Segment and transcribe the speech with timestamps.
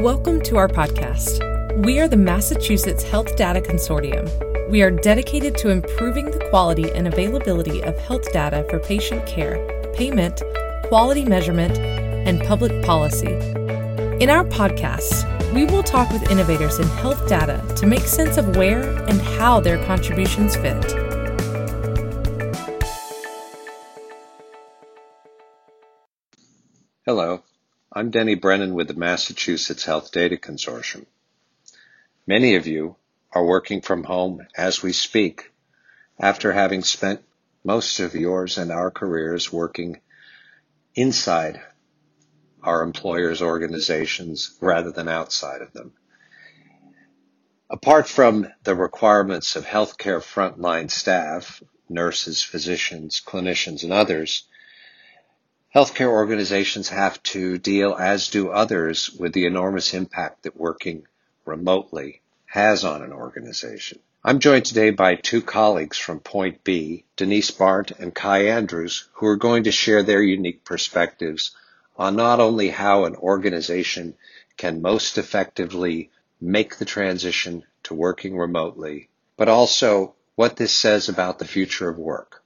[0.00, 1.42] Welcome to our podcast.
[1.84, 4.30] We are the Massachusetts Health Data Consortium.
[4.70, 9.58] We are dedicated to improving the quality and availability of health data for patient care,
[9.94, 10.40] payment,
[10.84, 13.34] quality measurement, and public policy.
[14.22, 18.54] In our podcast, we will talk with innovators in health data to make sense of
[18.54, 21.07] where and how their contributions fit.
[27.98, 31.06] I'm Denny Brennan with the Massachusetts Health Data Consortium.
[32.28, 32.94] Many of you
[33.32, 35.50] are working from home as we speak
[36.16, 37.24] after having spent
[37.64, 40.00] most of yours and our careers working
[40.94, 41.60] inside
[42.62, 45.92] our employers' organizations rather than outside of them.
[47.68, 54.44] Apart from the requirements of healthcare frontline staff, nurses, physicians, clinicians, and others,
[55.74, 61.06] Healthcare organizations have to deal, as do others, with the enormous impact that working
[61.44, 63.98] remotely has on an organization.
[64.24, 69.26] I'm joined today by two colleagues from Point B, Denise Barndt and Kai Andrews, who
[69.26, 71.50] are going to share their unique perspectives
[71.98, 74.14] on not only how an organization
[74.56, 76.10] can most effectively
[76.40, 81.98] make the transition to working remotely, but also what this says about the future of
[81.98, 82.42] work.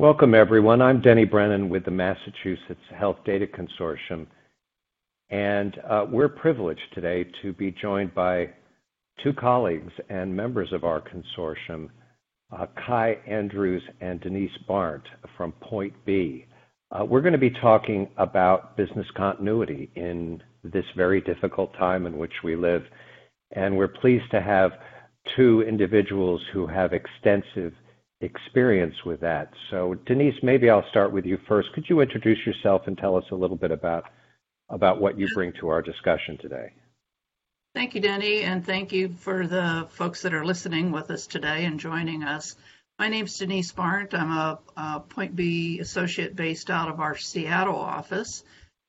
[0.00, 0.80] Welcome, everyone.
[0.80, 4.28] I'm Denny Brennan with the Massachusetts Health Data Consortium,
[5.28, 8.50] and uh, we're privileged today to be joined by
[9.24, 11.88] two colleagues and members of our consortium,
[12.56, 15.02] uh, Kai Andrews and Denise Barndt
[15.36, 16.46] from Point B.
[16.92, 22.18] Uh, we're going to be talking about business continuity in this very difficult time in
[22.18, 22.84] which we live,
[23.50, 24.70] and we're pleased to have
[25.34, 27.72] two individuals who have extensive
[28.20, 29.52] experience with that.
[29.70, 31.72] So, Denise, maybe I'll start with you first.
[31.74, 34.04] Could you introduce yourself and tell us a little bit about
[34.70, 36.72] about what you bring to our discussion today?
[37.74, 41.64] Thank you, Denny, and thank you for the folks that are listening with us today
[41.64, 42.56] and joining us.
[42.98, 44.12] My name is Denise Barndt.
[44.14, 48.42] I'm a, a, Point B associate based out of our Seattle office,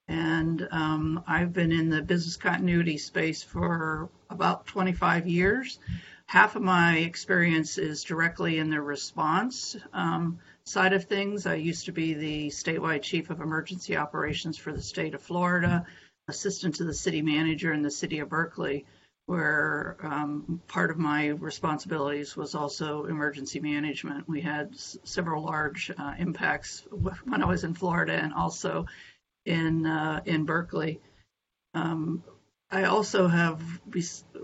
[0.07, 5.79] and um, I've been in the business continuity space for about 25 years
[6.29, 11.47] half of my experience is directly in the response um, side of things.
[11.47, 15.87] I used to be the statewide chief of emergency operations for the state of Florida,
[16.27, 18.85] assistant to the city manager in the city of Berkeley,
[19.25, 24.29] where um, part of my responsibilities was also emergency management.
[24.29, 28.85] We had s- several large uh, impacts when I was in Florida and also
[29.47, 30.99] in uh, in Berkeley.
[31.73, 32.23] Um,
[32.71, 33.61] I also have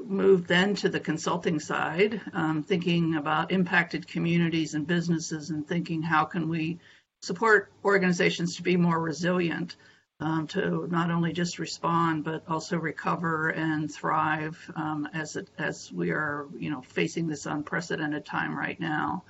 [0.03, 6.01] moved then to the consulting side, um, thinking about impacted communities and businesses and thinking
[6.01, 6.79] how can we
[7.21, 9.75] support organizations to be more resilient,
[10.19, 15.91] um, to not only just respond, but also recover and thrive um, as, it, as
[15.91, 19.23] we are, you know, facing this unprecedented time right now.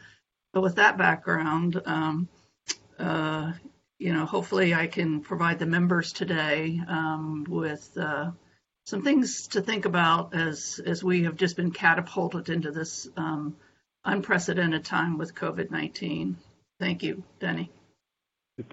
[0.54, 2.30] But with that background, um,
[2.98, 3.52] uh,
[3.98, 8.32] you know, hopefully I can provide the members today um, with uh,
[8.86, 13.56] some things to think about as as we have just been catapulted into this um,
[14.04, 16.36] unprecedented time with COVID-19.
[16.80, 17.72] Thank you, Denny.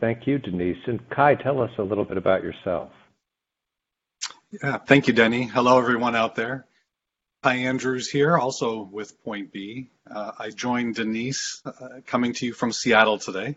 [0.01, 0.77] Thank you, Denise.
[0.87, 2.91] And Kai, tell us a little bit about yourself.
[4.63, 5.45] Yeah, thank you, Denny.
[5.45, 6.67] Hello, everyone out there.
[7.43, 9.89] Kai Andrews here, also with Point B.
[10.09, 13.57] Uh, I joined Denise uh, coming to you from Seattle today.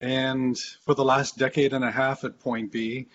[0.00, 3.08] And for the last decade and a half at Point B,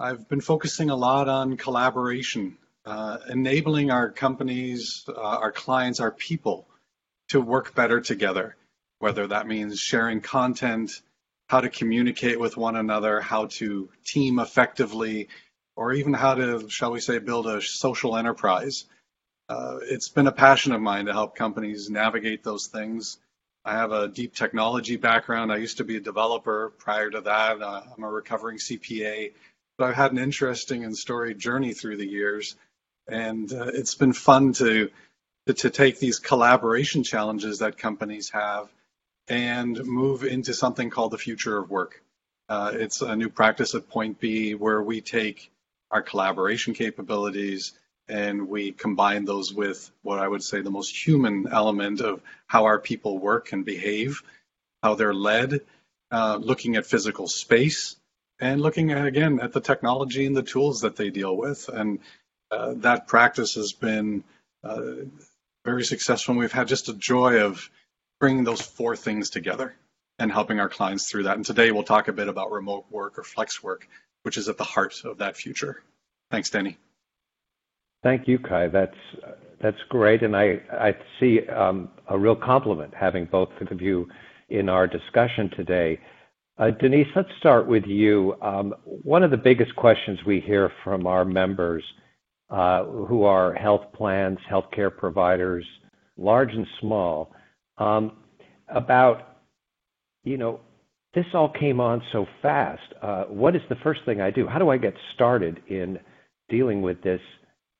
[0.00, 2.56] I've been focusing a lot on collaboration,
[2.86, 6.66] uh, enabling our companies, uh, our clients, our people
[7.28, 8.56] to work better together,
[8.98, 11.02] whether that means sharing content,
[11.50, 15.28] how to communicate with one another, how to team effectively,
[15.76, 18.86] or even how to, shall we say, build a social enterprise.
[19.50, 23.18] Uh, it's been a passion of mine to help companies navigate those things.
[23.66, 25.52] I have a deep technology background.
[25.52, 26.70] I used to be a developer.
[26.78, 29.32] Prior to that, uh, I'm a recovering CPA.
[29.80, 32.54] But I've had an interesting and storied journey through the years,
[33.08, 34.90] and uh, it's been fun to,
[35.46, 38.68] to, to take these collaboration challenges that companies have
[39.26, 42.02] and move into something called the future of work.
[42.46, 45.50] Uh, it's a new practice at Point B where we take
[45.90, 47.72] our collaboration capabilities
[48.06, 52.66] and we combine those with what I would say the most human element of how
[52.66, 54.22] our people work and behave,
[54.82, 55.62] how they're led,
[56.10, 57.96] uh, looking at physical space,
[58.40, 61.68] and looking at, again at the technology and the tools that they deal with.
[61.68, 62.00] And
[62.50, 64.24] uh, that practice has been
[64.64, 64.92] uh,
[65.64, 66.32] very successful.
[66.32, 67.70] And we've had just a joy of
[68.18, 69.74] bringing those four things together
[70.18, 71.36] and helping our clients through that.
[71.36, 73.86] And today we'll talk a bit about remote work or flex work
[74.22, 75.82] which is at the heart of that future.
[76.30, 76.78] Thanks, Denny.
[78.02, 78.68] Thank you, Kai.
[78.68, 78.96] That's
[79.60, 84.08] that's great, and I I see um, a real compliment having both of you
[84.48, 86.00] in our discussion today.
[86.60, 88.36] Uh, Denise, let's start with you.
[88.42, 91.82] Um, one of the biggest questions we hear from our members,
[92.50, 95.64] uh, who are health plans, healthcare providers,
[96.18, 97.34] large and small,
[97.78, 98.12] um,
[98.68, 99.38] about
[100.22, 100.60] you know
[101.14, 102.82] this all came on so fast.
[103.00, 104.46] Uh, what is the first thing I do?
[104.46, 105.98] How do I get started in
[106.50, 107.22] dealing with this,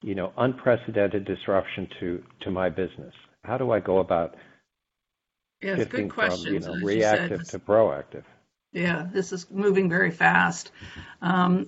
[0.03, 3.13] you know, unprecedented disruption to to my business?
[3.45, 4.37] How do I go about
[5.61, 8.25] yeah, shifting from you know reactive to proactive?
[8.73, 10.71] Yeah, this is moving very fast.
[11.21, 11.67] Um,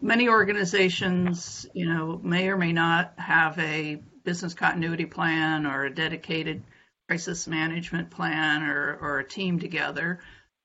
[0.00, 5.94] many organizations, you know, may or may not have a business continuity plan or a
[5.94, 6.62] dedicated
[7.08, 10.20] crisis management plan or, or a team together.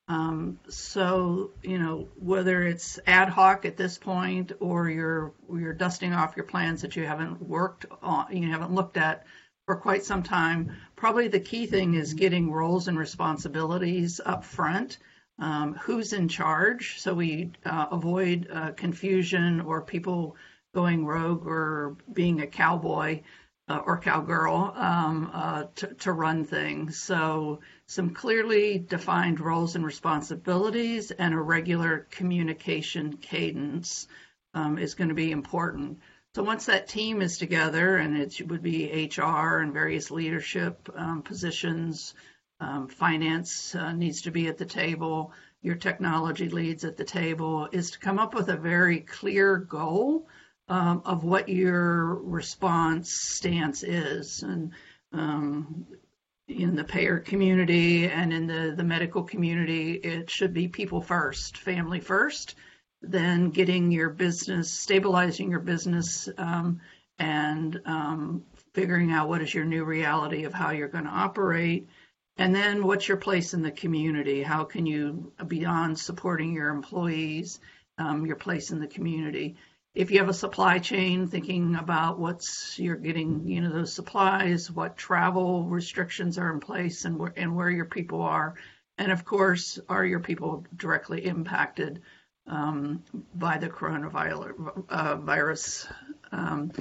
[0.10, 6.14] Um, so you know whether it's ad hoc at this point or you're you're dusting
[6.14, 9.26] off your plans that you haven't worked on, you haven't looked at
[9.66, 10.78] for quite some time.
[10.96, 14.98] Probably the key thing is getting roles and responsibilities up front.
[15.40, 20.36] Um, who's in charge, so we uh, avoid uh, confusion or people
[20.74, 23.22] going rogue or being a cowboy
[23.70, 27.02] uh, or cowgirl um, uh, to, to, run things.
[27.02, 34.08] So, some clearly defined roles and responsibilities and a regular communication cadence
[34.54, 36.00] um, is going to be important.
[36.36, 41.22] So, once that team is together, and it would be HR and various leadership um,
[41.22, 42.14] positions,
[42.60, 45.32] um, finance uh, needs to be at the table,
[45.62, 50.28] your technology leads at the table, is to come up with a very clear goal
[50.70, 54.44] um, of what your response stance is.
[54.44, 54.72] And
[55.14, 55.86] um,
[56.48, 61.58] in the payer community and in the, the medical community, it should be people first,
[61.58, 62.56] family first,
[63.02, 66.80] then getting your business, stabilizing your business, um,
[67.20, 68.44] and um,
[68.74, 71.88] figuring out what is your new reality of how you're going to operate.
[72.38, 74.44] And then what's your place in the community?
[74.44, 77.60] How can you, beyond supporting your employees,
[77.98, 79.58] um, your place in the community?
[79.98, 84.70] if you have a supply chain, thinking about what's you're getting, you know, those supplies,
[84.70, 88.54] what travel restrictions are in place, and where and where your people are,
[89.00, 92.04] and of course, are your people directly impacted
[92.46, 94.86] um, by the coronavirus?
[94.88, 95.88] Uh, virus?
[96.32, 96.72] Um,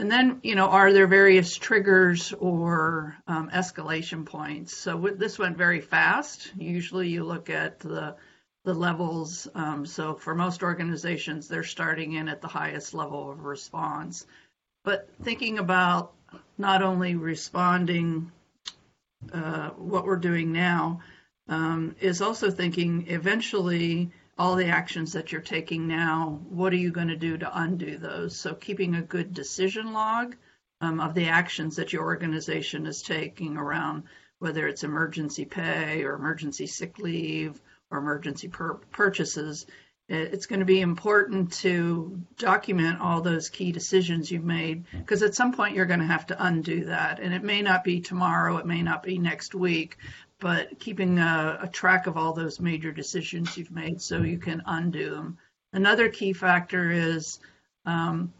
[0.00, 4.74] and then, you know, are there various triggers or um, escalation points?
[4.74, 6.50] So this went very fast.
[6.56, 8.16] Usually, you look at the
[8.64, 9.46] the levels.
[9.54, 14.26] Um, so for most organizations, they're starting in at the highest level of response.
[14.84, 16.14] But thinking about
[16.56, 18.32] not only responding,
[19.34, 21.00] uh, what we're doing now,
[21.46, 26.90] um, is also thinking eventually all the actions that you're taking now, what are you
[26.90, 28.34] going to do to undo those?
[28.34, 30.34] So keeping a good decision log
[30.80, 34.04] um, of the actions that your organization is taking around
[34.38, 37.60] whether it's emergency pay or emergency sick leave
[37.90, 39.66] or emergency purchases,
[40.08, 45.34] it's going to be important to document all those key decisions you've made because at
[45.34, 47.20] some point you're going to have to undo that.
[47.20, 49.98] And it may not be tomorrow, it may not be next week,
[50.40, 54.62] but keeping a, a track of all those major decisions you've made so you can
[54.66, 55.38] undo them.
[55.72, 57.38] Another key factor is
[57.86, 58.32] um,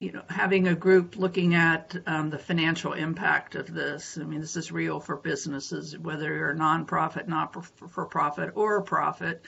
[0.00, 4.16] you know, having a group looking at um, the financial impact of this.
[4.18, 8.78] I mean, this is real for businesses, whether you're a nonprofit, not for profit, or
[8.78, 9.42] a profit.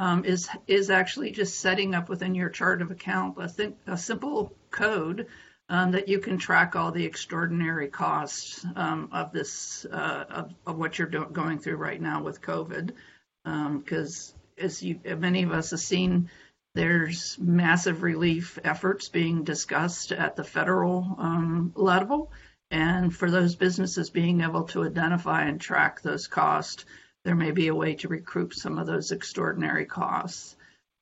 [0.00, 3.98] Um, is is actually just setting up within your chart of account a, th- a
[3.98, 5.26] simple code
[5.68, 10.78] um, that you can track all the extraordinary costs um, of this uh, of, of,
[10.78, 12.92] what you're do- going through right now with COVID,
[13.44, 16.30] because um, as you many of us have seen
[16.74, 22.30] there's massive relief efforts being discussed at the federal um, level.
[22.70, 26.84] And for those businesses being able to identify and track those costs,
[27.24, 30.54] there may be a way to recoup some of those extraordinary costs.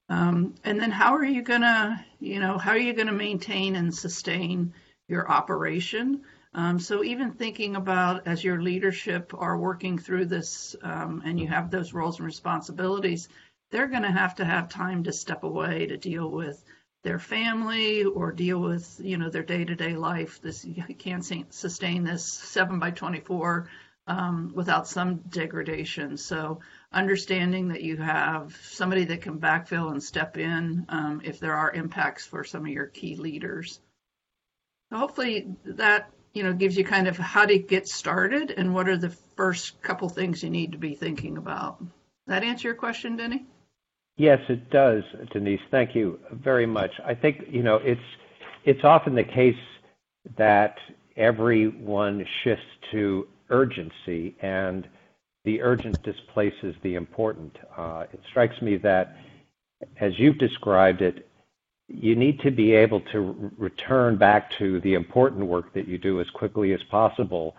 [0.08, 3.76] Um, and then how are you going to, you know, how are you to maintain
[3.76, 4.72] and sustain
[5.08, 6.22] your operation?
[6.54, 11.48] Um, so even thinking about as your leadership are working through this um, and you
[11.48, 13.28] have those roles and responsibilities,
[13.70, 16.64] they're going to have to have time to step away to deal with
[17.06, 22.26] their family or deal with you know their day-to-day life this you can't sustain this
[22.26, 23.68] 7 by 24
[24.08, 26.58] um, without some degradation so
[26.96, 31.70] understanding that you have somebody that can backfill and step in um, if there are
[31.72, 33.80] impacts for some of your key leaders
[34.90, 38.88] so hopefully that you know gives you kind of how to get started and what
[38.88, 41.82] are the first couple things you need to be thinking about
[42.26, 43.46] that answer your question denny
[44.16, 45.60] Yes, it does, Denise.
[45.70, 46.90] Thank you very much.
[47.04, 48.00] I think you know it's
[48.64, 49.54] it's often the case
[50.38, 50.76] that
[51.16, 54.88] everyone shifts to urgency, and
[55.46, 57.56] the urgent displaces the important.
[57.78, 59.16] Uh, it strikes me that,
[60.00, 61.28] as you've described it,
[61.88, 66.20] you need to be able to return back to the important work that you do
[66.20, 67.56] as quickly as possible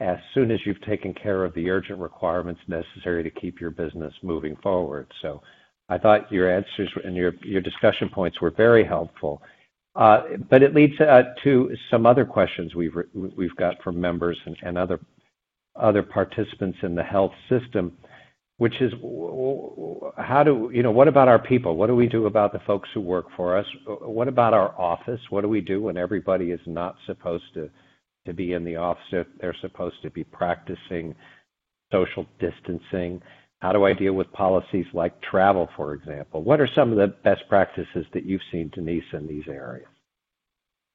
[0.00, 4.14] as soon as you've taken care of the urgent requirements necessary to keep your business
[4.22, 5.06] moving forward.
[5.20, 5.42] So
[5.90, 9.42] I thought your answers and your, your discussion points were very helpful.
[9.94, 14.56] Uh, but it leads uh, to some other questions we've we've got from members and,
[14.62, 15.00] and other
[15.78, 17.96] other participants in the health system
[18.58, 18.92] which is
[20.16, 21.76] how do you know what about our people?
[21.76, 23.66] What do we do about the folks who work for us?
[23.86, 25.20] What about our office?
[25.28, 27.68] What do we do when everybody is not supposed to
[28.26, 29.04] to be in the office?
[29.12, 31.14] If they're supposed to be practicing
[31.92, 33.22] social distancing.
[33.60, 36.42] How do i deal with policies like travel for example?
[36.42, 39.88] What are some of the best practices that you've seen denise in these areas?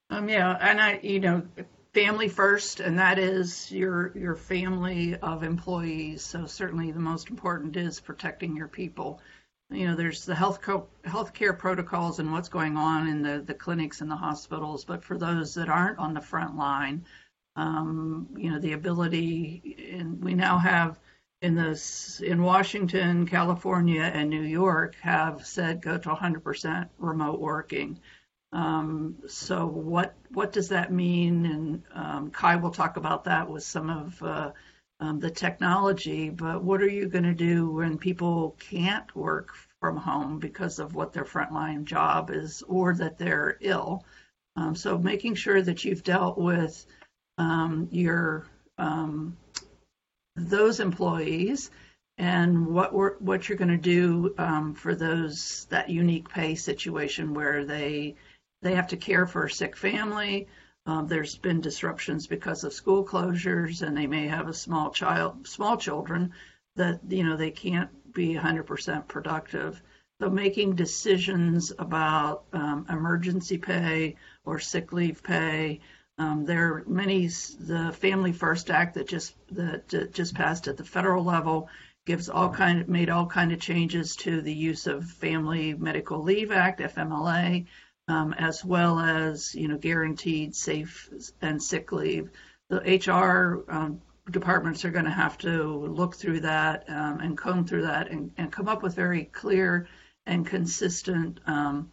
[0.10, 1.44] Um yeah and i you know
[1.93, 6.21] family first, and that is your your family of employees.
[6.24, 9.21] So certainly the most important is protecting your people.
[9.69, 13.53] You know, there's the health co- healthcare protocols and what's going on in the the
[13.53, 17.05] clinics and the hospitals, but for those that aren't on the front line,
[17.55, 21.00] um, you know, the ability, and we now have
[21.41, 28.00] in this in Washington, California, and New York have said go to 100% remote working.
[28.53, 31.46] Um, so what what does that mean?
[31.46, 34.51] And um, Kai will talk about that with some of uh,
[35.00, 36.29] um, the technology.
[36.29, 40.93] But what are you going to do when people can't work from home because of
[40.96, 44.05] what their frontline job is, or that they're ill?
[44.58, 46.86] Um, so making sure that you've dealt with
[47.38, 48.46] um, your
[48.77, 49.38] um,
[50.36, 51.72] those employees
[52.17, 54.36] and what we're, what you're going to do
[54.75, 58.15] for those that unique pay situation where they
[58.62, 60.48] they have to care for a sick family.
[60.86, 65.48] Um, there's been disruptions because of school closures, and they may have a small child,
[65.48, 66.34] small children
[66.75, 69.82] that you know they can't be 100% productive.
[70.20, 74.15] So making decisions about um, emergency pay
[74.46, 75.82] or sick leave pay.
[76.18, 77.27] Um, there are many.
[77.27, 81.70] The Family First Act that just that just passed at the federal level
[82.06, 86.22] gives all kind of made all kind of changes to the use of Family Medical
[86.24, 87.65] Leave Act (FMLA)
[88.12, 91.10] um, as well as you know guaranteed safe
[91.41, 92.30] and sick leave.
[92.70, 97.65] The HR um, departments are going to have to look through that um, and comb
[97.65, 99.88] through that and, and, come up with very clear
[100.25, 101.89] and consistent um,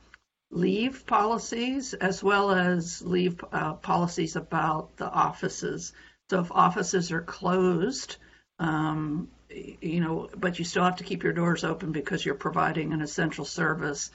[0.50, 5.92] leave policies as well as leave uh, policies about the offices.
[6.30, 8.16] So if offices are closed,
[8.58, 12.92] um, you know, but you still have to keep your doors open because you're providing
[12.92, 14.10] an essential service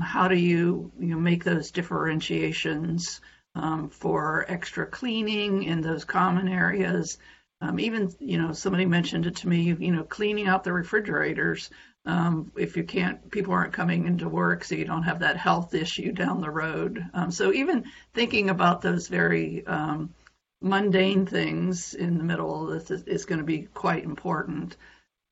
[0.00, 3.20] how do you, you know, make those differentiations
[3.54, 7.18] um, for extra cleaning in those common areas?
[7.60, 11.70] Um, even, you know, somebody mentioned it to me, you know, cleaning out the refrigerators.
[12.04, 15.74] Um, if you can't, people aren't coming into work, so you don't have that health
[15.74, 17.04] issue down the road.
[17.14, 20.14] Um, so even thinking about those very um,
[20.60, 24.76] mundane things in the middle of this is, is going to be quite important.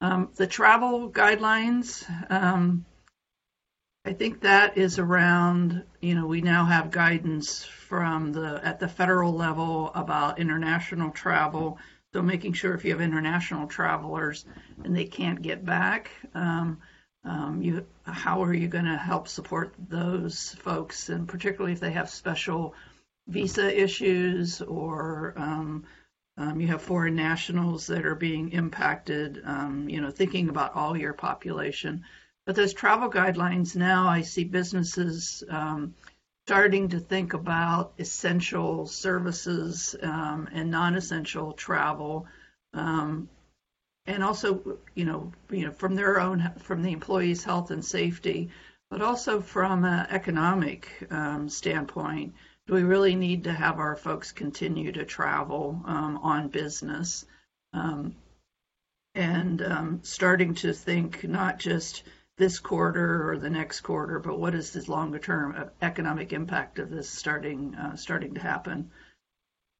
[0.00, 2.04] the travel guidelines,
[4.06, 8.88] I think that is around, you know, we now have guidance from the at the
[8.88, 11.78] federal level about international travel.
[12.12, 14.44] So making sure if you have international travelers
[14.84, 16.80] and they can't get back, um,
[17.25, 21.92] um, you how are you going to help support those folks, and particularly if they
[21.92, 22.75] have special
[23.26, 25.84] visa issues or um,
[26.37, 29.40] um you have foreign nationals that are being impacted.
[29.46, 32.04] Um, you know, thinking about all your population.
[32.46, 35.94] But those travel guidelines now, I see businesses um,
[36.46, 42.26] starting to think about essential services um, and non-essential travel,
[42.74, 43.28] um,
[44.06, 48.50] and also, you know, you know, from their own, from the employees' health and safety,
[48.90, 52.34] but also from an economic um, standpoint.
[52.66, 57.24] Do we really need to have our folks continue to travel um, on business?
[57.72, 58.16] Um,
[59.14, 62.02] and starting to think not just
[62.37, 66.91] this quarter or the next quarter, but what is the longer term economic impact of
[66.91, 68.91] this starting uh, starting to happen?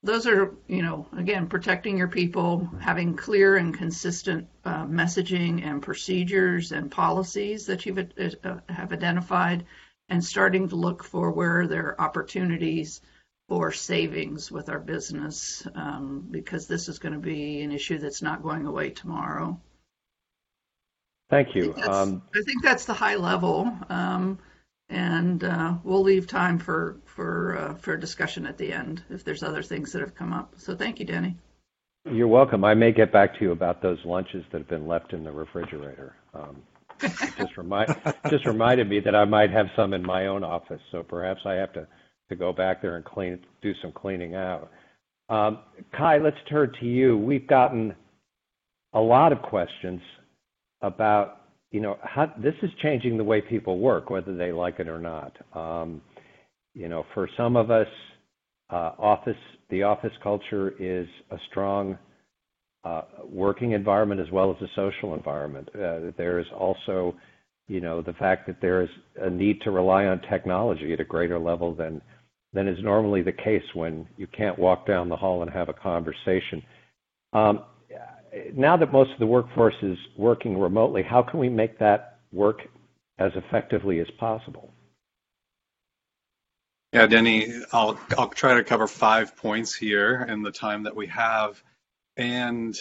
[0.05, 5.83] Those are, you know, again, protecting your people, having clear and consistent uh, messaging and
[5.83, 7.97] procedures and policies that you
[8.45, 9.65] uh, have identified,
[10.11, 13.01] and starting to look for where there are opportunities
[13.49, 18.23] for savings with our business, um, because this is going to be an issue that's
[18.23, 19.59] not going away tomorrow.
[21.35, 21.73] Thank you.
[21.73, 24.39] I think, um, I think that's the high level, um,
[24.89, 29.43] and uh, we'll leave time for for uh, for discussion at the end if there's
[29.43, 30.55] other things that have come up.
[30.59, 31.35] So thank you, Danny.
[32.09, 32.63] You're welcome.
[32.63, 35.33] I may get back to you about those lunches that have been left in the
[35.33, 36.15] refrigerator.
[36.35, 36.63] Um,
[37.01, 37.93] just remind
[38.31, 41.55] just reminded me that I might have some in my own office, so perhaps I
[41.55, 41.89] have to
[42.29, 44.71] to go back there and clean do some cleaning out.
[45.29, 45.59] Um,
[45.99, 47.19] Kai, let's turn to you.
[47.19, 47.93] We've gotten
[48.93, 50.01] a lot of questions
[50.85, 54.87] about you know how this is changing the way people work, whether they like it
[54.87, 55.33] or not.
[55.55, 56.01] Um,
[56.75, 57.89] you know, for some of us,
[58.71, 59.37] uh, office
[59.71, 61.99] the office culture is a strong
[62.85, 65.69] uh, working environment as well as a social environment.
[65.75, 67.15] Uh, there is also,
[67.67, 68.91] you know, the fact that there is
[69.23, 72.01] a need to rely on technology at a greater level than
[72.53, 75.73] than is normally the case when you can't walk down the hall and have a
[75.73, 76.63] conversation.
[77.33, 77.65] Um,
[78.55, 82.63] now that most of the workforce is working remotely, how can we make that work
[83.19, 84.73] as effectively as possible?
[86.93, 91.09] Yeah, Denny, I'll I'll try to cover five points here in the time that we
[91.09, 91.61] have,
[92.17, 92.77] and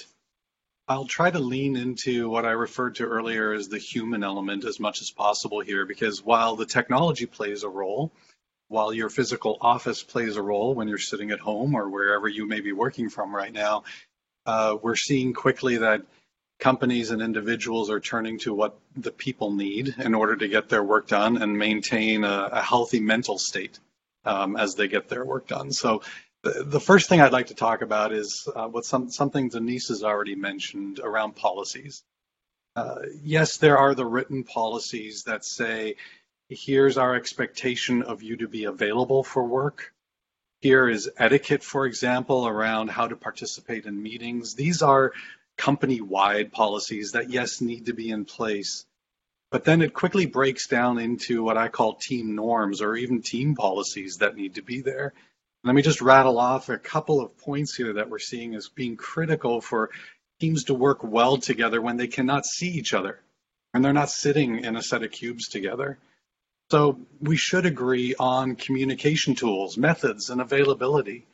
[0.88, 4.80] I'll try to lean into what I referred to earlier as the human element as
[4.80, 8.12] much as possible here, because while the technology plays a role,
[8.68, 12.48] while your physical office plays a role when you're sitting at home or wherever you
[12.48, 13.84] may be working from right now,
[14.46, 16.02] we're seeing quickly that
[16.60, 20.84] companies and individuals are turning to what the people need in order to get their
[20.84, 23.80] work done and maintain a, a healthy mental state
[24.26, 25.72] um, as they get their work done.
[25.72, 26.04] So
[26.44, 29.90] the, the first thing I'd like to talk about is uh, what some, something Denise
[29.90, 32.04] has already mentioned around policies.
[32.76, 35.96] Uh, yes, there are the written policies that say,
[36.50, 39.93] here's our expectation of you to be available for work.
[40.64, 44.56] Here is etiquette, for example, around how to participate in meetings.
[44.56, 45.12] These are
[45.58, 48.86] company-wide policies that, yes, need to be in place.
[49.52, 53.56] But then it quickly breaks down into what I call team norms or even team
[53.56, 55.12] policies that need to be there.
[55.66, 58.96] Let me just rattle off a couple of points here that we're seeing as being
[58.96, 59.90] critical for
[60.40, 63.20] teams to work well together when they cannot see each other
[63.74, 65.98] and they're not sitting in a set of cubes together.
[66.74, 71.28] So we should agree on communication tools, methods, and availability.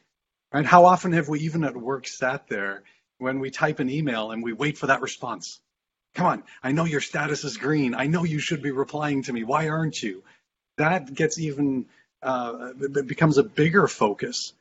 [0.52, 0.65] Right?
[0.65, 2.84] How often have we even at work sat there
[3.19, 5.62] when we type an email and we wait for that response?
[6.13, 7.95] Come on, I know your status is green.
[7.95, 9.45] I know you should be replying to me.
[9.45, 10.25] Why aren't you?
[10.75, 11.86] That gets even,
[12.21, 12.73] uh,
[13.06, 14.52] becomes a bigger focus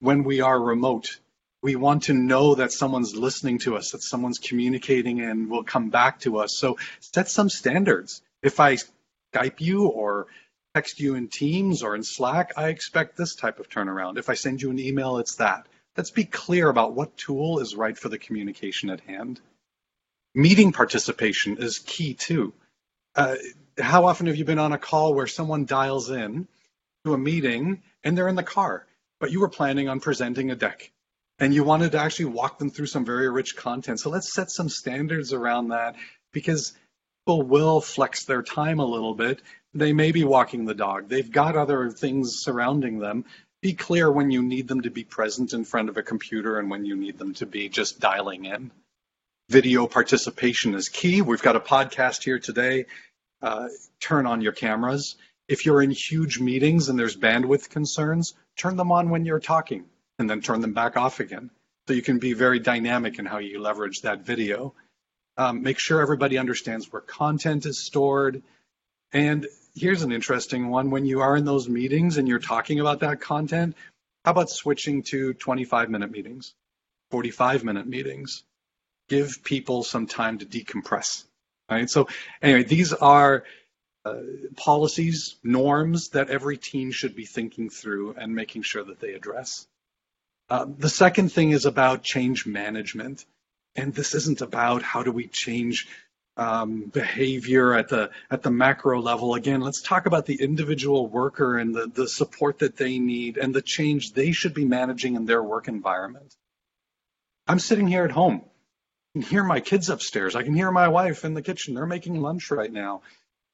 [0.00, 1.18] when we are remote.
[1.62, 5.88] We want to know that someone's listening to us, that someone's communicating and will come
[5.88, 6.54] back to us.
[6.54, 8.20] So set some standards.
[8.42, 8.76] If I
[9.36, 10.26] Skype you or
[10.74, 14.18] text you in Teams or in Slack, I expect this type of turnaround.
[14.18, 15.66] If I send you an email, it's that.
[15.96, 19.40] Let's be clear about what tool is right for the communication at hand
[20.36, 22.52] meeting participation is key too.
[23.16, 23.36] Uh,
[23.78, 26.46] how often have you been on a call where someone dials in
[27.04, 28.86] to a meeting and they're in the car,
[29.18, 30.92] but you were planning on presenting a deck
[31.38, 33.98] and you wanted to actually walk them through some very rich content?
[33.98, 35.96] So let's set some standards around that
[36.32, 36.74] because
[37.26, 39.42] people will flex their time a little bit.
[39.74, 43.24] They may be walking the dog, they've got other things surrounding them.
[43.62, 46.70] Be clear when you need them to be present in front of a computer and
[46.70, 48.70] when you need them to be just dialing in
[49.48, 51.22] video participation is key.
[51.22, 52.86] We've got a podcast here today.
[53.40, 53.68] Uh,
[54.00, 55.16] turn on your cameras.
[55.48, 59.84] If you're in huge meetings and there's bandwidth concerns, turn them on when you're talking
[60.18, 61.50] and then turn them back off again.
[61.86, 64.74] So you can be very dynamic in how you leverage that video.
[65.38, 68.42] Um, make sure everybody understands where content is stored.
[69.12, 70.90] And here's an interesting one.
[70.90, 73.76] When you are in those meetings and you're talking about that content,
[74.24, 76.54] how about switching to 25 minute meetings,
[77.10, 78.42] 45 minute meetings?
[79.08, 81.24] give people some time to decompress.
[81.70, 81.90] Right.
[81.90, 82.08] So
[82.42, 83.44] anyway, these are
[84.04, 84.20] uh,
[84.56, 89.66] policies, norms that every team should be thinking through and making sure that they address.
[90.48, 93.24] Uh, the second thing is about change management.
[93.76, 95.88] And this isn't about how do we change
[96.36, 99.34] um, behavior at the at the macro level.
[99.34, 103.54] Again, let's talk about the individual worker and the, the support that they need and
[103.54, 106.34] the change they should be managing in their work environment.
[107.46, 108.42] I'm sitting here at home
[109.16, 110.36] I can hear my kids upstairs.
[110.36, 111.72] I can hear my wife in the kitchen.
[111.74, 113.00] They're making lunch right now.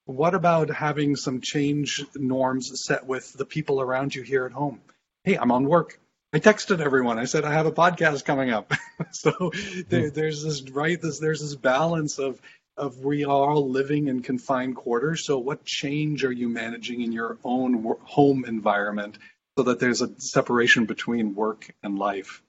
[0.07, 4.81] What about having some change norms set with the people around you here at home?
[5.23, 6.01] Hey, I'm on work.
[6.35, 7.19] I texted everyone.
[7.19, 8.73] I said I have a podcast coming up.
[9.11, 9.53] so
[9.89, 10.15] there, hmm.
[10.15, 11.01] there's this right.
[11.01, 12.41] This, there's this balance of
[12.77, 15.25] of we are all living in confined quarters.
[15.25, 19.19] So what change are you managing in your own home environment
[19.59, 22.43] so that there's a separation between work and life?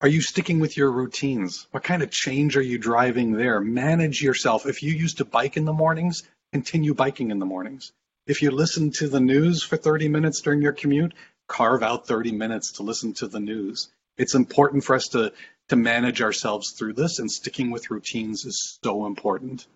[0.00, 1.66] Are you sticking with your routines?
[1.72, 3.60] What kind of change are you driving there?
[3.60, 4.66] Manage yourself.
[4.66, 6.22] If you used to bike in the mornings,
[6.52, 7.92] continue biking in the mornings.
[8.26, 11.14] If you listen to the news for 30 minutes during your commute,
[11.48, 13.88] carve out 30 minutes to listen to the news.
[14.16, 15.32] It's important for us to,
[15.68, 19.66] to manage ourselves through this, and sticking with routines is so important.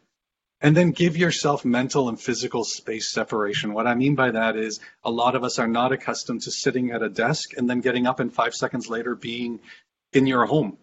[0.61, 3.75] And then give yourself mental and physical space separation.
[3.75, 6.93] What I mean by that is a lot of us are not accustomed to sitting
[6.93, 9.61] at a desk and then getting up and five seconds later being
[10.15, 10.79] in your home.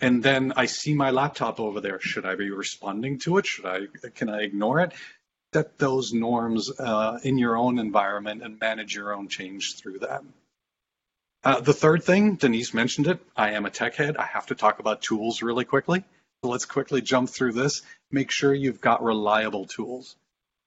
[0.00, 2.00] And then I see my laptop over there.
[2.00, 3.46] Should I be responding to it?
[3.46, 3.80] Should I,
[4.14, 4.92] can I ignore it?
[5.52, 10.22] Set those norms uh, in your own environment and manage your own change through that.
[11.42, 13.18] Uh, the third thing, Denise mentioned it.
[13.34, 14.16] I am a tech head.
[14.16, 16.04] I have to talk about tools really quickly.
[16.42, 17.82] So let's quickly jump through this.
[18.10, 20.16] Make sure you've got reliable tools.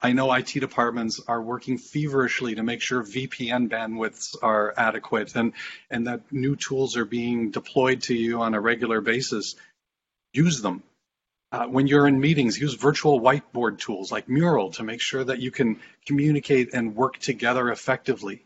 [0.02, 5.54] I know IT departments are working feverishly to make sure VPN bandwidths are adequate and,
[5.89, 9.56] and that new tools are being deployed to you on a regular basis.
[10.34, 10.84] Use them.
[11.53, 15.39] Uh, when you're in meetings, use virtual whiteboard tools like Mural to make sure that
[15.39, 18.43] you can communicate and work together effectively.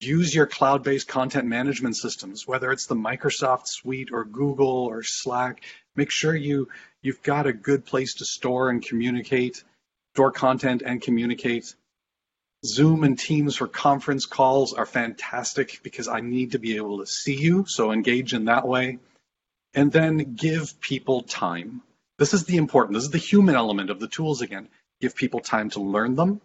[0.00, 5.62] Use your cloud-based content management systems, whether it's the Microsoft Suite or Google or Slack.
[5.94, 6.68] Make sure you,
[7.02, 9.62] you've got a good place to store and communicate
[10.14, 11.74] store content and communicate.
[12.64, 17.06] Zoom and Teams for conference calls are fantastic because I need to be able to
[17.06, 18.98] see you, so engage in that way.
[19.74, 21.82] And then give people time.
[22.18, 24.68] This is the important, this is the human element of the tools again.
[25.00, 26.40] Give people time to learn them.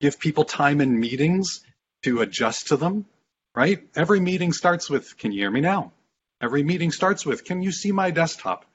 [0.00, 1.64] Give people time in meetings
[2.02, 3.06] to adjust to them,
[3.54, 3.82] right?
[3.94, 5.92] Every meeting starts with, can you hear me now?
[6.40, 8.66] Every meeting starts with, can you see my desktop?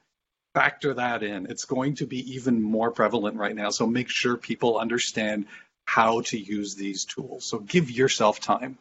[0.54, 1.46] factor that in.
[1.46, 3.70] It's going to be even more prevalent right now.
[3.70, 5.46] So make sure people understand
[5.84, 7.44] how to use these tools.
[7.44, 8.76] So give yourself time.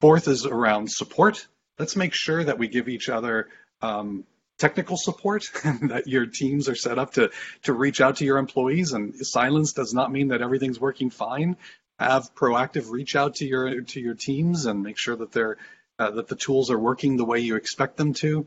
[0.00, 1.46] Fourth is around support.
[1.78, 3.48] Let's make sure that we give each other
[3.82, 4.24] um,
[4.58, 5.50] technical support
[5.82, 7.30] that your teams are set up to,
[7.62, 8.92] to reach out to your employees.
[8.92, 11.56] And silence does not mean that everything's working fine.
[11.98, 15.56] Have proactive reach out to your to your teams and make sure that they're
[15.98, 18.46] uh, that the tools are working the way you expect them to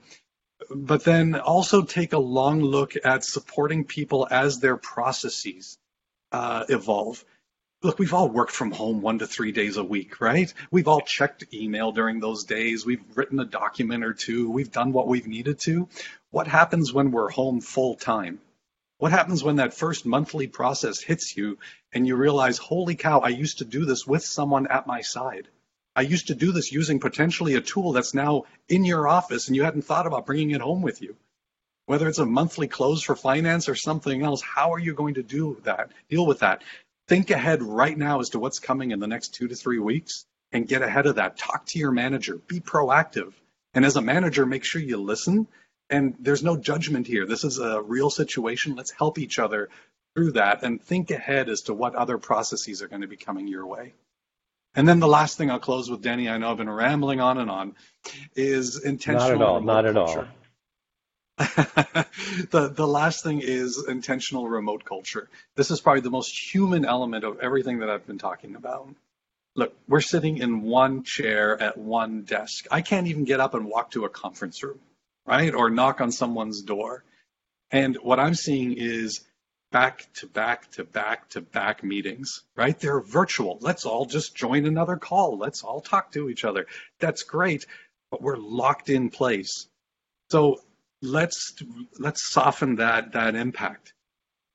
[0.69, 5.77] but then also take a long look at supporting people as their processes
[6.31, 7.23] uh, evolve.
[7.83, 10.53] Look, we've all worked from home one to three days a week, right?
[10.69, 12.85] We've all checked email during those days.
[12.85, 14.51] We've written a document or two.
[14.51, 15.89] We've done what we've needed to.
[16.29, 18.39] What happens when we're home full time?
[18.99, 21.57] What happens when that first monthly process hits you
[21.91, 25.47] and you realize, holy cow, I used to do this with someone at my side?
[25.95, 29.55] I used to do this using potentially a tool that's now in your office and
[29.55, 31.15] you hadn't thought about bringing it home with you.
[31.87, 35.23] Whether it's a monthly close for finance or something else, how are you going to
[35.23, 35.91] do that?
[36.07, 36.61] Deal with that.
[37.11, 40.25] Think ahead right now as to what's coming in the next two to three weeks
[40.53, 41.35] and get ahead of that.
[41.35, 43.33] Talk to your manager, be proactive.
[43.73, 45.49] And as a manager, make sure you listen.
[45.89, 47.25] And there's no judgment here.
[47.25, 48.77] This is a real situation.
[48.77, 49.67] Let's help each other
[50.15, 53.45] through that and think ahead as to what other processes are going to be coming
[53.45, 53.93] your way.
[54.73, 57.39] And then the last thing I'll close with, Denny, I know I've been rambling on
[57.39, 57.75] and on,
[58.37, 59.37] is intentional.
[59.37, 60.27] Not at all, not at all.
[62.51, 65.29] the the last thing is intentional remote culture.
[65.55, 68.89] This is probably the most human element of everything that I've been talking about.
[69.55, 72.65] Look, we're sitting in one chair at one desk.
[72.69, 74.79] I can't even get up and walk to a conference room,
[75.25, 75.53] right?
[75.53, 77.03] Or knock on someone's door.
[77.71, 79.21] And what I'm seeing is
[79.71, 82.77] back to back to back to back meetings, right?
[82.79, 83.57] They're virtual.
[83.61, 85.37] Let's all just join another call.
[85.37, 86.67] Let's all talk to each other.
[86.99, 87.65] That's great,
[88.11, 89.67] but we're locked in place.
[90.29, 90.61] So
[91.01, 91.53] let's
[91.99, 93.93] let's soften that that impact.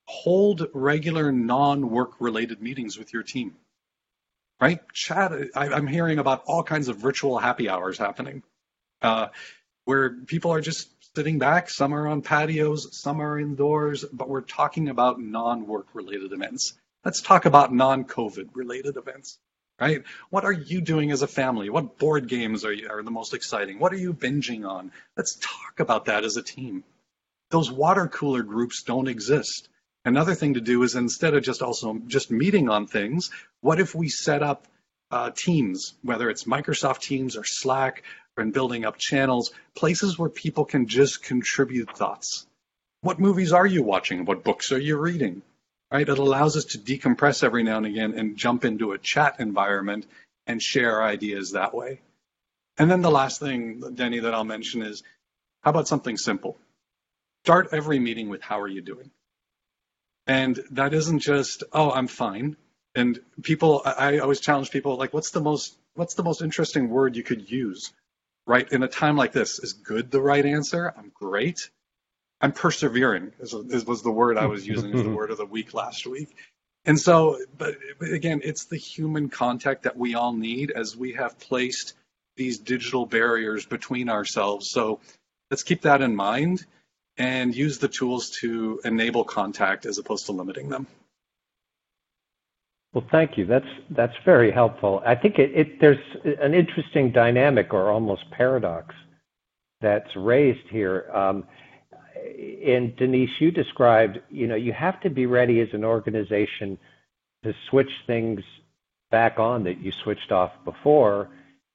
[0.06, 3.56] Hold regular non-work related meetings with your team.
[4.60, 4.80] Right?
[4.92, 5.32] Chat.
[5.54, 8.42] I, am hearing about all kinds of virtual happy hours happening,
[9.02, 9.28] uh,
[9.84, 11.68] where people are just sitting back.
[11.68, 16.74] Some are on patios, some are indoors, but we're talking about non-work related events.
[17.04, 19.38] Let's talk about non-COVID related events,
[19.80, 20.02] right?
[20.30, 21.70] What are you doing as a family?
[21.70, 23.78] What board games are, you, are the most exciting?
[23.78, 24.92] What are you binging on?
[25.16, 26.84] Let's talk about that as a team.
[27.50, 29.68] Those water cooler groups don't exist.
[30.04, 33.94] Another thing to do is instead of just also just meeting on things, what if
[33.94, 34.66] we set up
[35.10, 38.02] uh, teams, whether it's Microsoft Teams or Slack
[38.36, 42.46] and building up channels, places where people can just contribute thoughts.
[43.00, 44.24] What movies are you watching?
[44.24, 45.42] What books are you reading?
[45.90, 46.08] Right?
[46.08, 50.06] It allows us to decompress every now and again and jump into a chat environment
[50.46, 52.00] and share ideas that way.
[52.78, 55.02] And then the last thing, Denny, that I'll mention is
[55.62, 56.58] how about something simple?
[57.44, 59.10] Start every meeting with how are you doing?
[60.26, 62.56] And that isn't just, oh, I'm fine.
[62.94, 67.16] And people, I always challenge people like, what's the most, what's the most interesting word
[67.16, 67.92] you could use?
[68.46, 68.70] right?
[68.72, 70.92] In a time like this, is good the right answer?
[70.96, 71.70] I'm great.
[72.40, 73.54] I'm persevering, is,
[73.86, 76.36] was the word I was using as the word of the week last week.
[76.84, 81.12] And so, but, but again, it's the human contact that we all need as we
[81.14, 81.94] have placed
[82.36, 84.70] these digital barriers between ourselves.
[84.70, 85.00] So
[85.50, 86.64] let's keep that in mind
[87.18, 90.86] and use the tools to enable contact as opposed to limiting them.
[92.92, 93.44] Well, thank you.
[93.44, 95.02] That's that's very helpful.
[95.04, 95.98] I think it, it there's
[96.40, 98.94] an interesting dynamic or almost paradox
[99.82, 101.10] that's raised here.
[101.12, 101.44] Um,
[102.66, 106.78] and Denise, you described, you know, you have to be ready as an organization
[107.44, 108.42] to switch things
[109.10, 111.28] back on that you switched off before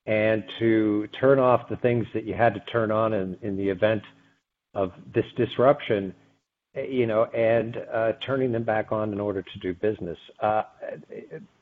[0.06, 4.02] and to turn off the things that you had to turn on in, the event
[4.74, 6.14] of this disruption,
[6.76, 10.18] you know, and uh, turning them back on in order to do business.
[10.40, 10.64] Uh,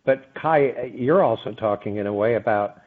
[0.05, 2.81] but Kai, you're also talking in a way about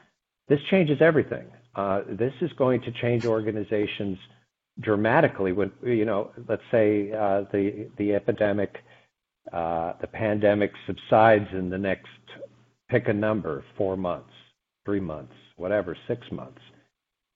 [0.49, 1.47] this changes everything.
[1.75, 4.19] Uh, this is going to change organizations
[4.81, 8.79] dramatically when, you know, let's say uh, the, the epidemic,
[9.53, 12.09] uh, the pandemic subsides in the next,
[12.89, 14.31] pick a number, four months,
[14.85, 16.61] three months, whatever, six months.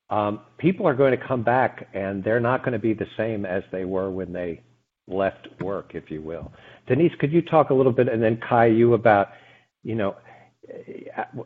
[0.09, 3.44] Um, people are going to come back and they're not going to be the same
[3.44, 4.62] as they were when they
[5.09, 6.53] left work, if you will.
[6.87, 9.29] Denise, could you talk a little bit, and then Kai, you about,
[9.83, 10.16] you know,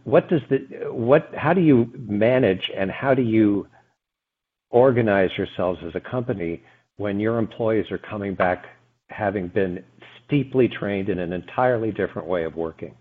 [0.04, 0.58] what does the
[0.90, 1.30] what?
[1.36, 3.66] How do you manage and how do you
[4.70, 6.62] organize yourselves as a company
[6.96, 8.64] when your employees are coming back
[9.08, 9.84] having been
[10.26, 12.94] steeply trained in an entirely different way of working?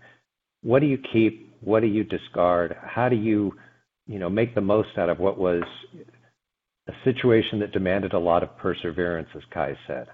[0.62, 1.54] What do you keep?
[1.62, 2.76] What do you discard?
[2.82, 3.52] How do you,
[4.06, 5.62] you know, make the most out of what was
[6.88, 10.08] a situation that demanded a lot of perseverance, as Kai said?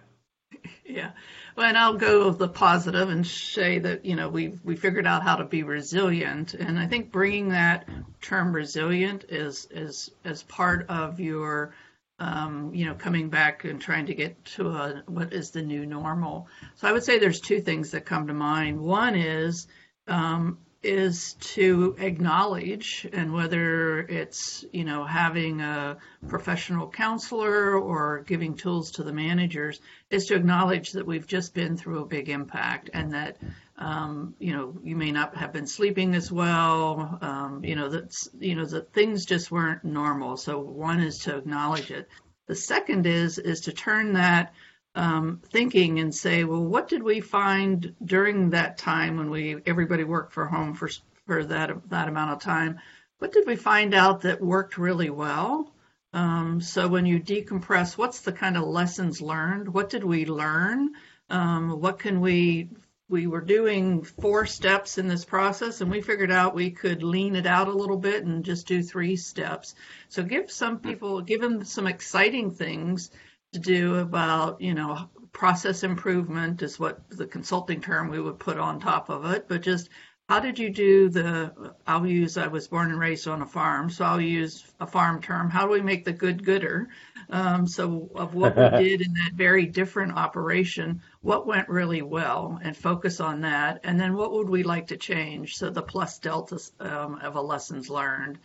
[0.88, 1.10] Yeah.
[1.56, 5.22] Well, and I'll go the positive and say that, you know, we we figured out
[5.22, 6.54] how to be resilient.
[6.54, 7.88] And I think bringing that
[8.22, 11.74] term resilient is, is as part of your,
[12.18, 15.84] um, you know, coming back and trying to get to a, what is the new
[15.84, 16.48] normal.
[16.76, 18.80] So I would say there's two things that come to mind.
[18.80, 19.66] One is,
[20.06, 25.96] um, is to acknowledge and whether it's you know having a
[26.28, 31.76] professional counselor or giving tools to the managers is to acknowledge that we've just been
[31.76, 33.36] through a big impact and that
[33.78, 38.14] um, you know you may not have been sleeping as well um, you know that
[38.38, 40.36] you know that things just weren't normal.
[40.36, 42.08] So one is to acknowledge it.
[42.46, 44.54] The second is is to turn that
[44.96, 50.04] um, thinking and say, well, what did we find during that time when we everybody
[50.04, 50.88] worked for home for
[51.26, 52.80] for that that amount of time?
[53.18, 55.72] What did we find out that worked really well?
[56.12, 59.68] Um, so when you decompress, what's the kind of lessons learned?
[59.72, 60.92] What did we learn?
[61.28, 62.70] Um, what can we
[63.08, 67.36] we were doing four steps in this process and we figured out we could lean
[67.36, 69.74] it out a little bit and just do three steps.
[70.08, 73.10] So give some people, give them some exciting things
[73.52, 78.58] to do about, you know, process improvement is what the consulting term we would put
[78.58, 79.88] on top of it, but just
[80.28, 83.88] how did you do the i'll use i was born and raised on a farm
[83.88, 85.50] so i'll use a farm term.
[85.50, 86.88] How do we make the good gooder?
[87.30, 92.60] Um, so of what we did in that very different operation what went really well
[92.62, 93.80] and focus on that.
[93.84, 97.40] And then what would we like to change so the plus delta um, of a
[97.40, 98.38] lessons learned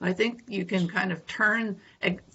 [0.00, 1.80] I think you can kind of turn,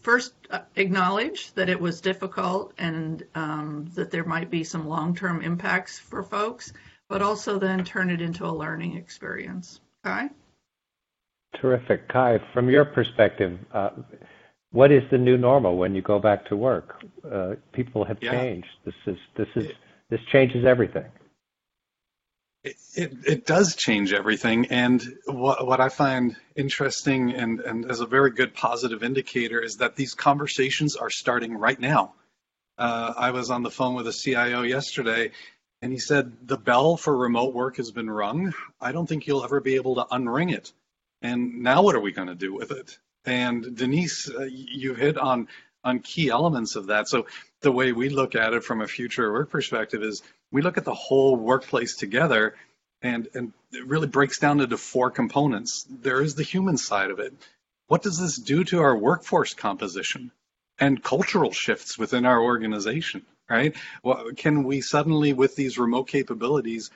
[0.01, 5.15] first uh, acknowledge that it was difficult and um, that there might be some long
[5.15, 6.73] term impacts for folks,
[7.07, 9.79] but also then turn it into a learning experience.
[10.03, 10.29] Kai?
[11.61, 12.09] Terrific.
[12.09, 13.91] Kai, from your perspective, uh,
[14.71, 17.01] what is the new normal when you go back to work?
[17.31, 18.31] Uh, people have yeah.
[18.31, 18.67] changed.
[18.83, 19.71] This is this is
[20.09, 21.05] this changes everything.
[22.63, 22.77] It,
[23.25, 24.67] it, does change everything.
[24.67, 29.77] And what, what I find interesting and, and as a very good positive indicator is
[29.77, 32.13] that these conversations are starting right now.
[32.77, 35.31] Uh, I was on the phone with a CIO yesterday
[35.81, 38.53] and he said, The bell for remote work has been rung.
[38.79, 40.71] I don't think you'll ever be able to unring it.
[41.21, 42.97] And now what are we going to do with it?
[43.25, 45.49] And Denise, uh, you hit on
[45.83, 47.09] on key elements of that.
[47.09, 47.27] So
[47.61, 50.23] the way we look at it from a future work perspective is
[50.53, 52.55] we look at the whole workplace together
[53.01, 55.85] and, and it really breaks down into four components.
[55.89, 57.33] There is the human side of it.
[57.87, 60.31] What does this do to our workforce composition
[60.79, 63.75] and cultural shifts within our organization, right?
[64.03, 66.91] Well, can we suddenly, with these remote capabilities,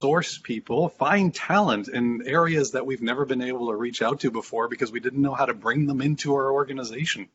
[0.00, 4.30] source people, find talent in areas that we've never been able to reach out to
[4.30, 7.28] before because we didn't know how to bring them into our organization?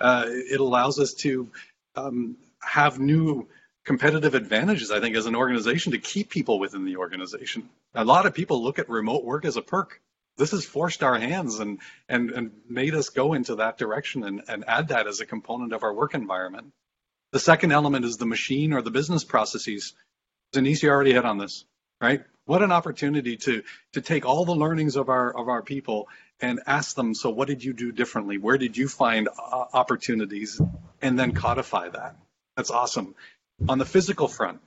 [0.00, 1.50] Uh, it allows us to
[1.96, 3.48] um, have new
[3.88, 7.70] competitive advantages, I think, as an organization to keep people within the organization.
[7.94, 10.02] A lot of people look at remote work as a perk.
[10.36, 14.42] this has forced our hands and and and made us go into that direction and,
[14.46, 16.66] and add that as a component of our work environment.
[17.32, 19.94] The second element is the machine or the business processes.
[20.52, 21.64] Denise, you already hit on this,
[21.98, 22.22] right?
[22.44, 23.62] What an opportunity to
[23.94, 26.08] to take all the learnings of our of our people
[26.40, 28.36] and ask them, so what did you do differently?
[28.36, 30.60] Where did you find uh, opportunities?
[31.00, 32.16] And then codify that.
[32.56, 33.14] That's awesome.
[33.66, 34.60] On the physical front,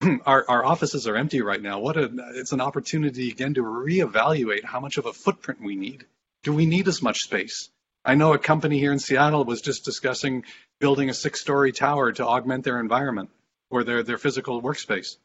[0.26, 1.80] our, our offices are empty right now.
[1.80, 6.06] What a, it's an opportunity again to reevaluate how much of a footprint we need.
[6.42, 7.70] Do we need as much space?
[8.04, 10.44] I know a company here in Seattle was just discussing
[10.80, 13.30] building a six-story tower to augment their environment
[13.70, 15.16] or their, their physical workspace.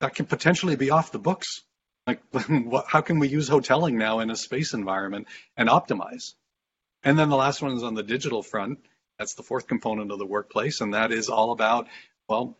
[0.00, 1.62] That can potentially be off the books.
[2.06, 2.20] Like,
[2.86, 6.34] how can we use hoteling now in a space environment and optimize?
[7.04, 8.80] And then the last one is on the digital front.
[9.18, 11.86] That's the fourth component of the workplace, and that is all about,
[12.28, 12.56] well,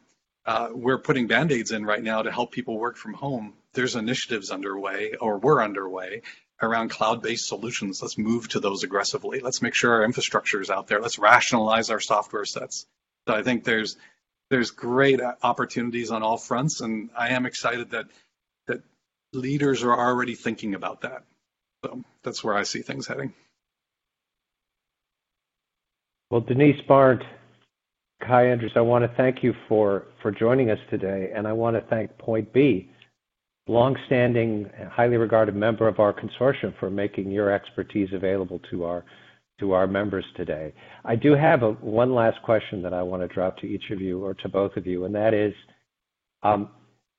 [0.47, 3.55] uh, we're putting band-aids in right now to help people work from home.
[3.75, 6.23] There's initiatives underway, or were underway,
[6.61, 8.01] around cloud-based solutions.
[8.01, 9.41] Let's move to those aggressively.
[9.41, 11.01] Let's make sure our infrastructure is out there.
[11.01, 12.87] Let's rationalize our software sets.
[13.27, 13.97] So I think there's
[14.51, 18.07] there's great opportunities on all fronts, and I am excited that
[18.67, 18.83] that
[19.33, 21.25] leaders are already thinking about that.
[21.85, 23.33] So that's where I see things heading.
[26.33, 27.23] Well, Denise Barndt,
[28.27, 31.77] Kai Andrews, I want to thank you for, for joining us today, and I want
[31.77, 32.91] to thank Point B,
[33.69, 39.05] longstanding, highly regarded member of our consortium, for making your expertise available to our
[39.61, 40.73] to our members today.
[41.05, 44.01] I do have a, one last question that I want to drop to each of
[44.01, 45.53] you or to both of you, and that is,
[46.43, 46.71] um,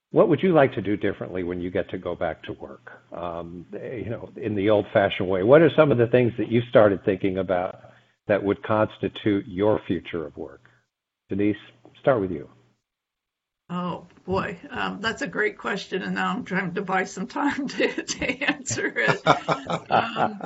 [0.10, 2.90] what would you like to do differently when you get to go back to work?
[3.16, 5.44] Um, you know, in the old-fashioned way.
[5.44, 7.93] What are some of the things that you started thinking about
[8.28, 10.62] that would constitute your future of work?
[11.30, 11.58] Denise,
[12.00, 12.50] start with you.
[13.70, 17.68] Oh boy, um, that's a great question, and now I'm trying to buy some time
[17.70, 19.22] to, to answer it.
[19.90, 20.42] um,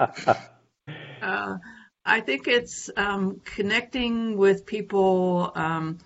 [1.22, 1.58] uh,
[2.06, 5.98] I think it's um, connecting with people um,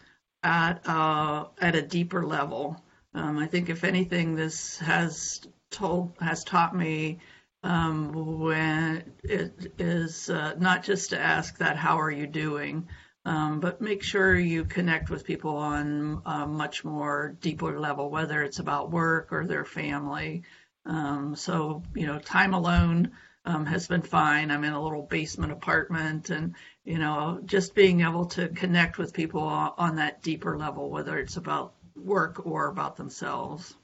[0.41, 2.81] at uh, at a deeper level.
[3.13, 7.19] Um, I think if anything, this has told has taught me
[7.63, 12.87] um, when it is uh, not just to ask that how are you doing,
[13.23, 18.41] um, but make sure you connect with people on a much more deeper level, whether
[18.41, 20.43] it's about work or their family.
[20.85, 23.11] Um, so, you know, time alone
[23.45, 24.49] um, has been fine.
[24.49, 29.13] I'm in a little basement apartment and, you know, just being able to connect with
[29.13, 33.75] people on that deeper level, whether it's about work or about themselves.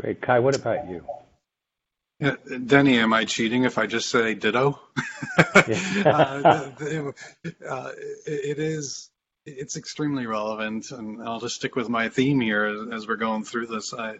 [0.00, 0.22] Great.
[0.22, 1.04] Kai, what about you?
[2.18, 4.80] Yeah, Denny, am I cheating if I just say ditto?
[5.38, 6.70] uh,
[7.68, 7.92] uh,
[8.26, 9.10] it is.
[9.44, 13.44] It's extremely relevant, and I'll just stick with my theme here as, as we're going
[13.44, 13.92] through this.
[13.92, 14.16] I,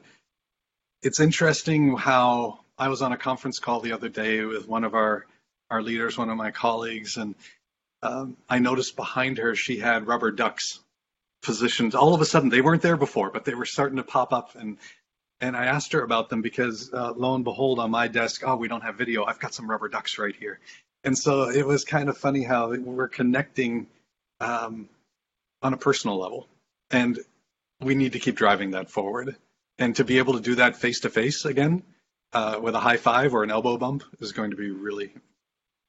[1.02, 4.94] it's interesting how I was on a conference call the other day with one of
[4.94, 5.24] our
[5.70, 7.34] our leaders, one of my colleagues, and
[8.02, 10.80] um, I noticed behind her she had rubber ducks
[11.42, 11.94] positioned.
[11.94, 14.54] All of a sudden, they weren't there before, but they were starting to pop up,
[14.54, 14.76] and
[15.40, 18.56] and I asked her about them because uh, lo and behold, on my desk, oh,
[18.56, 19.24] we don't have video.
[19.24, 20.60] I've got some rubber ducks right here.
[21.04, 23.86] And so it was kind of funny how we're connecting
[24.40, 24.88] um,
[25.62, 26.48] on a personal level.
[26.90, 27.18] And
[27.80, 29.36] we need to keep driving that forward.
[29.78, 31.82] And to be able to do that face to face again
[32.32, 35.12] uh, with a high five or an elbow bump is going to be really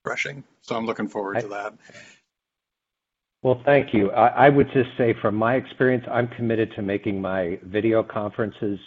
[0.04, 0.44] refreshing.
[0.62, 1.74] So I'm looking forward to that.
[3.44, 4.12] Well, thank you.
[4.12, 8.80] I, I would just say, from my experience, I'm committed to making my video conferences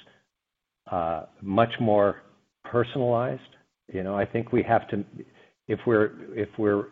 [1.43, 2.23] much more
[2.65, 3.43] personalized.
[3.93, 5.05] You know, I think we have to,
[5.69, 6.87] if we're if we're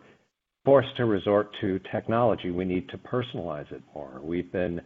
[0.65, 4.19] forced to resort to technology, we need to personalize it more.
[4.21, 4.81] We've been,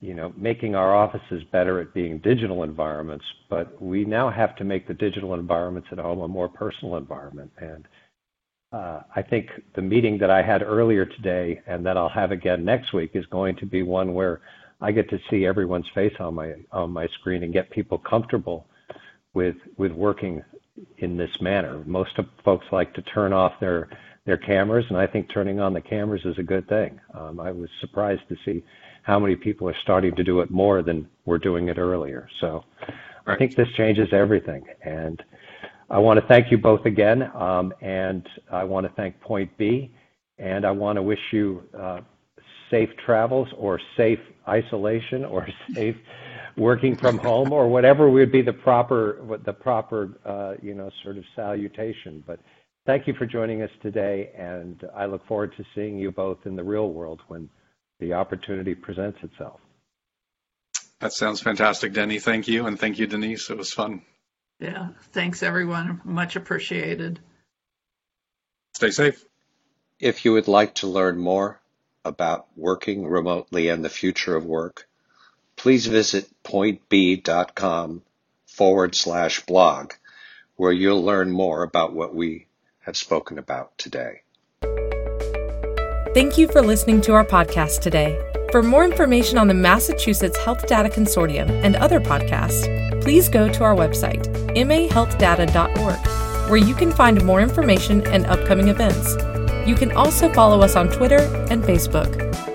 [0.00, 4.64] you know, making our offices better at being digital environments, but we now have to
[4.64, 7.52] make the digital environments at home a more personal environment.
[7.58, 7.86] And
[8.72, 12.64] uh, I think the meeting that I had earlier today and that I'll have again
[12.64, 14.40] next week is going to be one where
[14.82, 18.66] I get to see everyone's face on my on my screen and get people comfortable
[19.32, 20.42] with with working
[20.98, 21.82] in this manner.
[21.86, 23.88] Most of folks like to turn off their
[24.26, 27.00] their cameras, and I think turning on the cameras is a good thing.
[27.14, 28.62] Um, I was surprised to see
[29.02, 32.28] how many people are starting to do it more than were doing it earlier.
[32.40, 32.64] So
[33.26, 33.34] right.
[33.34, 34.64] I think this changes everything.
[34.84, 35.22] And
[35.90, 39.90] I want to thank you both again, um, and I want to thank Point B,
[40.38, 42.00] and I want to wish you uh,
[42.72, 44.18] safe travels or safe
[44.48, 45.96] isolation or safe
[46.56, 51.16] working from home or whatever would be the proper the proper uh, you know sort
[51.16, 52.24] of salutation.
[52.26, 52.40] But
[52.86, 56.56] thank you for joining us today, and I look forward to seeing you both in
[56.56, 57.48] the real world when
[58.00, 59.60] the opportunity presents itself.
[61.00, 62.18] That sounds fantastic, Denny.
[62.18, 63.50] Thank you, and thank you, Denise.
[63.50, 64.02] It was fun.
[64.60, 66.00] Yeah, thanks everyone.
[66.04, 67.18] Much appreciated.
[68.74, 69.24] Stay safe.
[69.98, 71.61] If you would like to learn more
[72.04, 74.88] about working remotely and the future of work,
[75.56, 78.02] please visit pointb.com
[78.46, 79.92] forward slash blog,
[80.56, 82.46] where you'll learn more about what we
[82.80, 84.22] have spoken about today.
[86.14, 88.20] Thank you for listening to our podcast today.
[88.50, 93.64] For more information on the Massachusetts Health Data Consortium and other podcasts, please go to
[93.64, 99.16] our website, mahealthdata.org, where you can find more information and upcoming events.
[99.66, 102.51] You can also follow us on Twitter and Facebook.